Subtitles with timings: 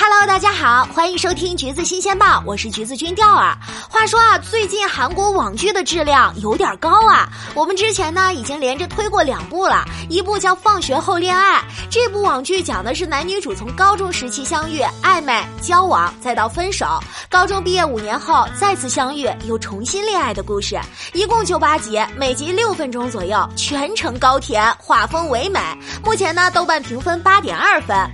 [0.00, 3.58] Hello，大家好，欢迎收听橘子新鲜报，我是橘子君钓儿。
[3.90, 7.28] 话说啊，最近韩国网剧的质量有点高啊。
[7.52, 11.56] 我们之前呢已经连着推过两部了，一部叫《放学后恋爱》，
[11.90, 16.86] 这部网剧讲的是男女主从高中时期相遇、暧昧、交往，再到分手，
[17.28, 20.78] 高中毕业五年后再次相遇，又重新恋爱的故事。
[21.12, 25.58] 一共就八集，每集六分钟左右，全程高甜，画风唯美。
[26.04, 28.08] 目前呢，豆瓣评分八点二分。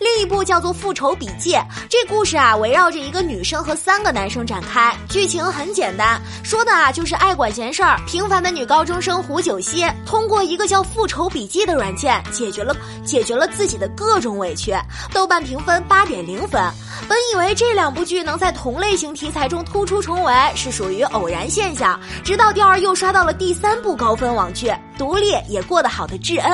[0.00, 1.52] 另一部叫做《复仇笔记》，
[1.88, 12.74] 这故事啊围绕着一个女生和三个男生展开，剧情很简单，说的啊就是爱管闲事儿、平凡的女高中生胡九熙，通过一个叫《复仇笔记》的软件，解决了
[13.04, 14.74] 解决了自己的各种委屈。
[15.12, 16.62] 豆瓣评分八点零分。
[17.06, 24.68] 本以为这两部剧能在同类型题材中突出重围，是属于偶然现象，直到第二又刷到了第三部高分网剧
[25.00, 26.52] 《独立也过得好的智恩》。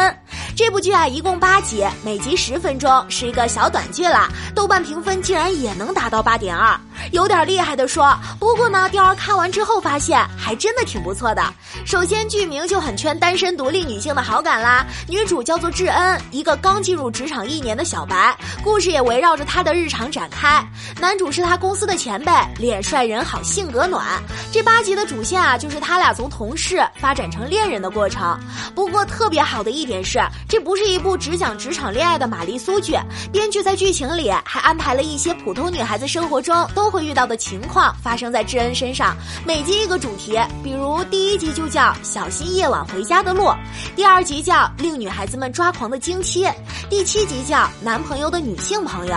[0.54, 4.28] 这部剧啊，一共八集，每集十分钟，是一个小短剧啦。
[4.54, 6.78] 豆瓣评分竟然也能达到八点二。
[7.12, 11.42] 有点厉害的说，不过呢，雕儿看完之后发现还真的挺不错的。
[11.84, 20.66] 首先剧名就很圈单身独立女性的好感啦，女主叫做智恩，一个刚进入职场一年的小白，故事也围绕着她的日常展开。
[21.00, 24.04] 男主是她公司的前辈，脸帅人好，性格暖。
[24.52, 28.38] 这八集的主线啊，就是他俩从同事发展成恋人的过程。
[28.74, 32.96] 不过特别好的一点是，这不是一部只讲职场恋爱的玛丽苏剧，
[33.32, 36.90] 编剧在剧情里还安排了一些普通女孩子生活中都。
[36.95, 43.52] 会会遇到的情况发生在智恩身上，每集一个主题，比如第一集就叫“小心夜晚回家的路”，
[43.94, 46.48] 第二集叫“令女孩子们抓狂的经期”，
[46.88, 49.14] 第七集叫“男朋友的女性朋友”。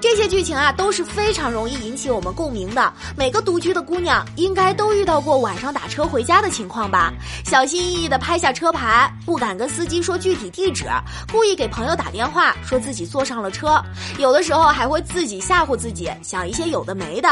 [0.00, 2.92] 这些剧情啊都是非常容易引起我们共鸣的。
[3.16, 7.12] 每个独居的姑娘应该都遇到过晚上打车回家的情况吧？
[7.44, 10.84] 小心翼翼地拍下车牌，不敢跟司机说具体地址，
[11.32, 13.82] 故意给朋友打电话说自己坐上了车，
[14.18, 17.15] 有的时候还会自己吓唬自己，想一些有的没。
[17.20, 17.28] 的，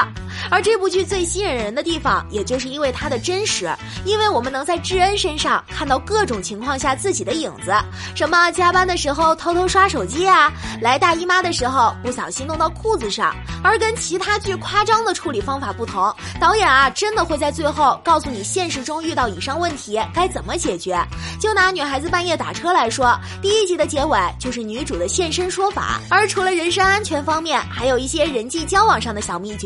[0.50, 3.70] 而这部剧最吸引人的地方，也就是因为它的真实，
[4.04, 7.72] 因为我们能在智恩身上看到各种情况下自己的影子，
[8.14, 20.98] 什么加班的时候偷偷刷手机啊，来大姨妈的时候不小心弄到裤子上，而跟其他剧夸张的处理方法不同，导演啊真的会在最后告诉你现实中遇到以上问题该怎么解决。
[21.40, 29.63] 就拿女孩子半夜打车来说，第一集的结尾就是女主的现身说法，而除了人身安全方面，还有一些人际交往上的小秘诀。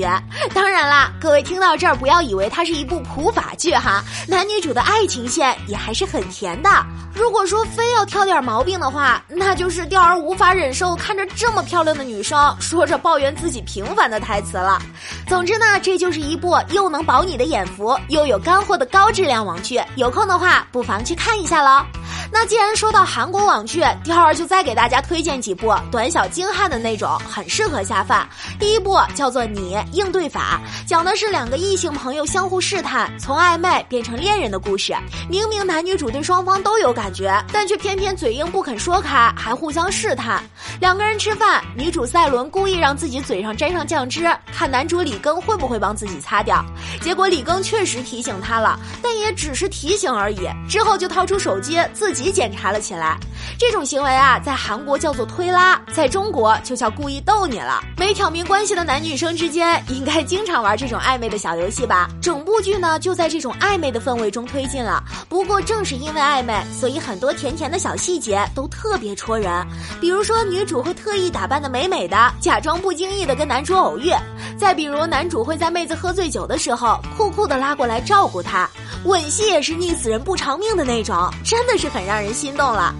[0.54, 6.70] 当然啦，各位听到这儿不要以为它是一部普法剧哈，男女主的爱情线也还是很甜的。
[7.14, 14.80] 如果说非要挑点毛病的话，那就是钓儿无法忍受看着这么漂亮的女生说着抱怨自己平凡的台词了。
[15.26, 19.80] 总之呢，这就是一部又能饱你的眼福，又有干货的高质量网剧。
[19.96, 21.84] 有空的话，不妨去看一下喽。
[22.30, 28.28] 那既然说到韩国网剧，第二就再给大家推荐几部短小精悍的那种，很适合下饭。
[28.58, 34.94] 第一部叫做《你应对法》，讲的是两个异性朋友相互试探，从暧昧变成恋人的故事。
[35.28, 40.42] 明明男女主对双方都有感觉，但却偏偏嘴硬不肯说开，还互相试探。
[40.78, 46.62] 两个人吃饭，女主赛伦故意让自己嘴上沾上酱汁，看男主李庚会不会帮自己擦掉。
[47.00, 50.48] 结果李庚确实提醒她了，但也只是提醒而已。
[50.68, 52.18] 之后就掏出手机自。
[52.18, 53.16] 己检查了起来，
[53.56, 57.80] 这种行为啊，在韩国叫做推拉，在中国就叫故意逗你了。
[57.96, 62.08] 没挑明关系的男女生之间，应该经常玩这种暧昧的小游戏吧？
[62.20, 65.00] 整部剧呢，就在这种暧昧的氛围中推进了。
[65.28, 69.64] 不过正是因为暧昧，所以很多甜甜的小细节都特别戳人。
[70.00, 74.12] 比如说，女主会特意打扮的美美的，假装不经意的跟男主偶遇；
[74.58, 78.68] 再比如，男主会在妹子喝醉酒的时候，酷酷的拉过来照顾她。
[79.04, 82.94] 吻戏也是溺死人不偿命的那种，真的是很让人心动了。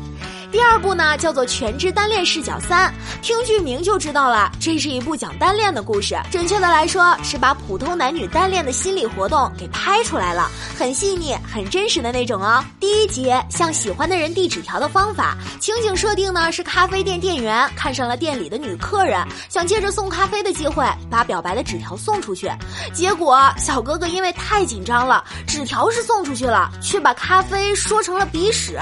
[0.51, 6.19] 第二部呢，叫做《全职单恋视角三》，听剧名就知道了，这是一部讲单恋的故事。
[6.31, 12.65] 准确的来说，是把普通男女单恋的心理活动给拍出来了，很细腻、很真实的那种哦。
[12.81, 22.51] 第一集向喜欢的人递纸条的方法，情景设定呢是咖啡店店员看上了店里的女客人，想借着送咖啡的机会把表白的纸条送出去，
[22.94, 28.79] 结果小哥哥因为太紧张了，纸条是送出去了，却把咖啡说成了鼻屎。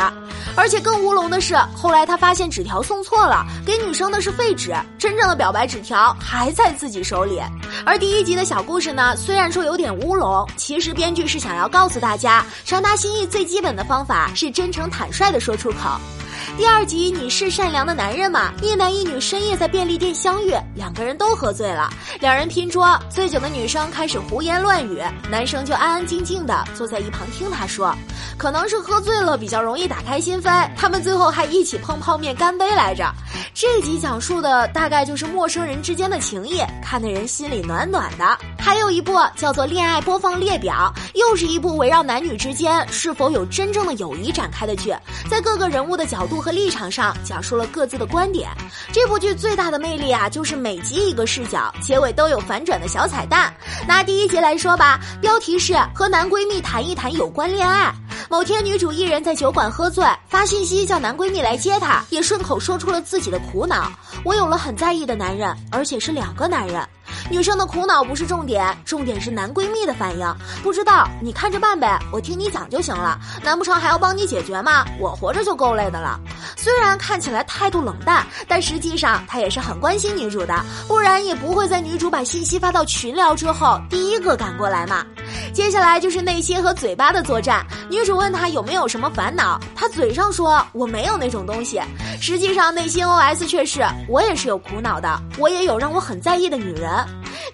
[0.55, 7.41] 而且更乌龙的是后来他发现纸条送错了，给女生的是废纸，真正的表白纸条还在自己手里。
[7.85, 15.99] 而第一集的小故事呢，虽然说有点乌龙，其实编剧是想要告诉大家，传达心意最基本的方法是真诚坦率的说出口。
[16.55, 18.53] 第二集你是善良的男人吗？
[18.63, 21.91] 一男一女深夜在便利店相遇，两个人都喝醉了，
[22.21, 27.95] 两人拼桌，醉酒的女生开始胡言乱语，男生就安安静静的坐在一旁听她说。
[28.39, 33.13] 可能是喝醉了比较容易打开心扉，他们最后还一起碰泡面干杯来着。
[33.53, 38.39] 这集讲述的大概就是陌生人之间的情谊，看得人心里暖暖的。
[38.67, 44.93] 还有一部叫做《恋爱播放列表》，又是一部围绕男女之间是否有真正的友谊展开的剧，
[45.31, 48.51] 在各个人物的角度和立场上讲述了各自的观点。
[48.93, 53.55] 这部剧最大的魅力啊，就是每集一个视角，结尾都有反转的小彩蛋。
[53.87, 57.95] 拿第一集来说吧，标题是和男闺蜜谈一谈有关恋爱。
[58.29, 63.93] 某天，女主一人在酒馆喝醉，发信息叫男闺蜜来接她，也顺口说出了自己的苦恼：
[64.25, 66.85] 我有了很在意的男人，而且是两个男人。
[67.28, 70.37] 女生的苦恼不是重点，重点是男闺蜜的反应。
[70.62, 73.19] 不知道，你看着办呗，我听你讲就行了。
[73.43, 74.84] 难不成还要帮你解决吗？
[75.00, 76.20] 我活着就够累的了。
[76.67, 85.07] 虽然看起来态度冷淡，但实际上他也是很关心女主的，不然也不会在女主把信息发到群聊之后，第一个赶过来嘛。
[85.53, 87.65] 接下来就是内心和嘴巴的作战。
[87.89, 91.81] 女主问他有没有什么烦恼，他嘴上说我没有那种东西，
[92.21, 96.91] 实际上内心 OS 却是我也是有苦恼的，我也有让我很在意的女人。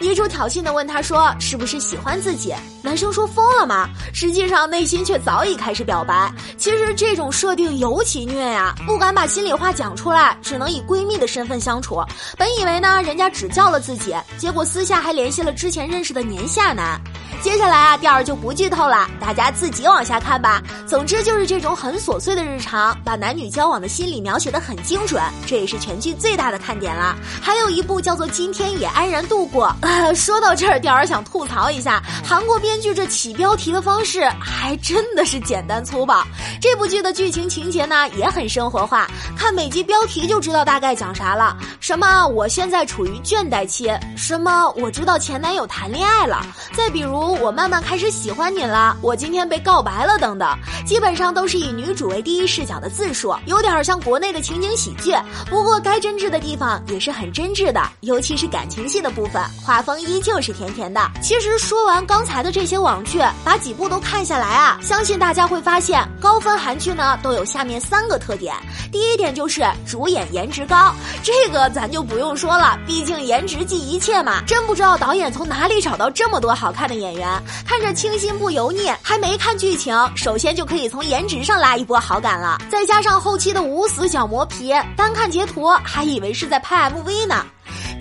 [0.03, 2.53] 女主挑衅的问他说是不是喜欢自己？
[2.83, 3.89] 男生说疯了吗？
[4.13, 6.31] 实际上内心却早已开始表白。
[6.59, 12.03] 其实这种设定尤其虐呀，不敢把心里话讲出来，只能以闺蜜的身份相处。
[12.37, 17.01] 本以为呢人家只叫了自己，结果私下还联系了之前认识的年下男。
[17.41, 20.61] 接下来啊，第二就不剧透了，大家自己往下看吧。
[20.87, 27.17] 总之就是这种很琐碎的日常，把男女交往的心理描写的很精准，这也是全剧最大的看点了。
[27.41, 29.75] 还有一部叫做《今天也安然度过》。
[30.15, 36.23] 说到这儿，吊儿想吐槽一下，韩国编剧这起标题的方式还真的是简单粗暴。
[36.61, 41.57] 这部剧的剧情情节呢也很生活化，看每集标题就知道大概讲啥了。
[41.81, 46.45] 什么我现在处于倦怠期，什么我知道前男友谈恋爱了，
[46.75, 47.33] 再比如。
[47.43, 50.57] 我慢慢开始喜欢你了，我今天被告白了，等等，
[50.87, 55.13] 基本上都是以女主为第一视角的自述，有点像国内的情景喜剧。
[55.51, 61.01] 不过该真挚的地方也是很真挚的，尤其是感情戏的部分，画风依旧是甜甜的。
[61.21, 68.55] 其实说完刚才的这些网剧，把几部都看下来啊，相信大家会发现，高分韩剧呢都有下面三个特点。
[68.91, 74.43] 第一点就是主演颜值高，这个咱就不用说了，毕竟颜值即一切嘛。
[74.47, 77.43] 真不知道导演从哪里找到这么多好看的演员。
[77.67, 82.59] 看着清新不油腻，还没看剧情，首先就可以从颜值上拉一波好感了。
[82.71, 87.47] 再加上后期的无死角磨皮，单看截图还以为是在拍 MV 呢。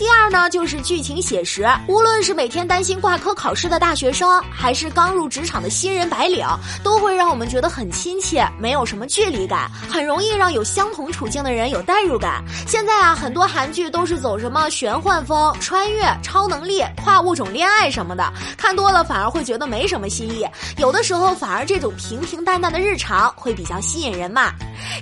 [0.02, 6.44] 第二呢，就是剧情写实，无论是每天担心挂科考试的大学生，还是刚入职场的新人白领，
[6.84, 12.44] 都会让我们觉得很亲切，没有什么距离感，很容易让有相同处境的人有代入感。
[12.66, 20.44] 现在啊，很多韩剧都是走什么玄幻风、穿越、超能力、跨物种恋爱什么的，看多了反而会觉得没什么新意，
[20.78, 24.52] 有的时候反而这种平平淡淡的日常会比较吸引人嘛。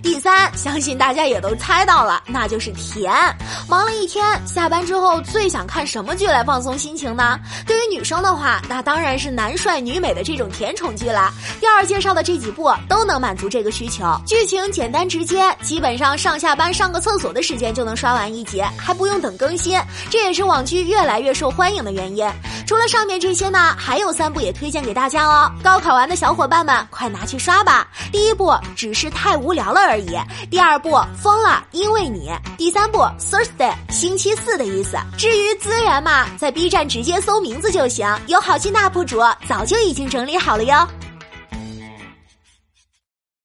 [0.03, 3.09] 第三，相信大家也都猜到了，那就是甜。
[3.69, 4.85] 忙了一天，下班。
[4.89, 7.39] 之后最想看什么剧来放松心情呢？
[7.67, 11.31] 对于女生的话，那当然是男帅女美的这种甜宠剧啦。
[11.59, 19.79] 第二介绍的这几部都能满足这个需求，剧情简单直接，基本上上下班上个厕所的时间就能刷完一集，还不用等更新。
[20.09, 22.27] 这也是网剧越来越受欢迎的原因。
[22.65, 25.51] 除了上面这些呢，还有三部也推荐给大家哦。
[25.63, 27.87] 高考完的小伙伴们，快拿去刷吧！
[28.11, 30.17] 第一部只是太无聊了而已，
[30.49, 34.78] 第二部疯了，因为你，第三部 Thursday 星期四的一。
[35.17, 40.87] 至于资源嘛，在 B 站直接搜名字就行，有好心大 UP 主早就已经整理好了哟。